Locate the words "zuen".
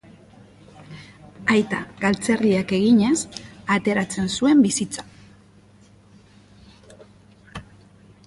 4.39-4.65